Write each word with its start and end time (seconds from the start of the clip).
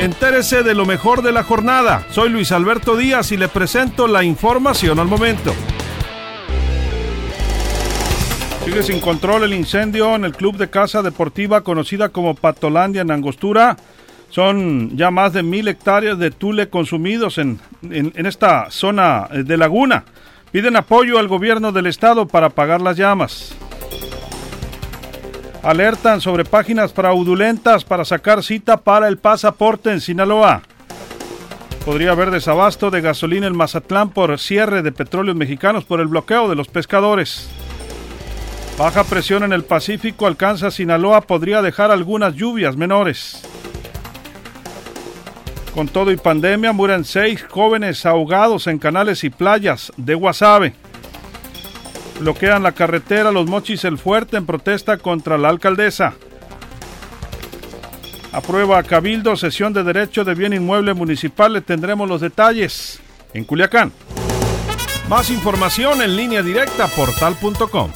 Entérese 0.00 0.64
de 0.64 0.74
lo 0.74 0.86
mejor 0.86 1.22
de 1.22 1.30
la 1.30 1.44
jornada. 1.44 2.04
Soy 2.10 2.28
Luis 2.28 2.50
Alberto 2.50 2.96
Díaz 2.96 3.30
y 3.30 3.36
le 3.36 3.48
presento 3.48 4.08
la 4.08 4.24
información 4.24 4.98
al 4.98 5.06
momento. 5.06 5.54
Sigue 8.64 8.82
sin 8.82 9.00
control 9.00 9.44
el 9.44 9.54
incendio 9.54 10.14
en 10.16 10.24
el 10.24 10.32
club 10.32 10.56
de 10.56 10.68
casa 10.68 11.00
deportiva 11.02 11.60
conocida 11.60 12.08
como 12.08 12.34
Patolandia 12.34 13.02
en 13.02 13.12
Angostura. 13.12 13.76
Son 14.30 14.96
ya 14.96 15.12
más 15.12 15.32
de 15.32 15.44
mil 15.44 15.68
hectáreas 15.68 16.18
de 16.18 16.32
tule 16.32 16.68
consumidos 16.68 17.38
en, 17.38 17.60
en, 17.82 18.26
esta 18.26 18.70
zona 18.70 19.28
de 19.30 19.56
laguna. 19.56 20.04
Piden 20.50 20.76
apoyo 20.76 21.20
al 21.20 21.28
gobierno 21.28 21.70
del 21.70 21.86
estado 21.86 22.26
para 22.26 22.48
apagar 22.48 22.80
las 22.80 22.96
llamas. 22.96 23.54
Alertan 25.64 26.20
sobre 26.20 26.44
páginas 26.44 26.92
fraudulentas 26.92 27.84
para 27.84 28.04
sacar 28.04 28.42
cita 28.42 28.76
para 28.76 29.08
el 29.08 29.16
pasaporte 29.16 29.90
en 29.90 30.02
Sinaloa. 30.02 30.60
Podría 31.86 32.10
haber 32.10 32.30
desabasto 32.30 32.90
de 32.90 33.00
gasolina 33.00 33.46
en 33.46 33.56
Mazatlán 33.56 34.10
por 34.10 34.38
cierre 34.38 34.82
de 34.82 34.92
petróleos 34.92 35.38
mexicanos 35.38 35.84
por 35.84 36.00
el 36.00 36.08
bloqueo 36.08 36.50
de 36.50 36.54
los 36.54 36.68
pescadores. 36.68 37.48
Baja 38.76 39.04
presión 39.04 39.42
en 39.42 39.54
el 39.54 39.64
Pacífico 39.64 40.26
alcanza 40.26 40.70
Sinaloa, 40.70 41.22
podría 41.22 41.62
dejar 41.62 41.90
algunas 41.90 42.34
lluvias 42.34 42.76
menores. 42.76 43.40
Con 45.74 45.88
todo 45.88 46.10
y 46.12 46.18
pandemia, 46.18 46.72
mueren 46.72 47.06
seis 47.06 47.42
jóvenes 47.48 48.04
ahogados 48.04 48.66
en 48.66 48.78
canales 48.78 49.24
y 49.24 49.30
playas 49.30 49.92
de 49.96 50.14
Guasave. 50.14 50.74
Bloquean 52.20 52.62
la 52.62 52.72
carretera 52.72 53.32
Los 53.32 53.46
Mochis 53.46 53.84
El 53.84 53.98
Fuerte 53.98 54.36
en 54.36 54.46
protesta 54.46 54.98
contra 54.98 55.36
la 55.36 55.48
alcaldesa. 55.48 56.14
Aprueba 58.32 58.82
Cabildo 58.82 59.36
sesión 59.36 59.72
de 59.72 59.84
derecho 59.84 60.24
de 60.24 60.34
bien 60.34 60.52
inmueble 60.52 60.94
municipal. 60.94 61.52
Le 61.52 61.60
tendremos 61.60 62.08
los 62.08 62.20
detalles 62.20 63.00
en 63.32 63.44
Culiacán. 63.44 63.92
Más 65.08 65.30
información 65.30 66.02
en 66.02 66.16
línea 66.16 66.42
directa 66.42 66.88
portal.com. 66.88 67.90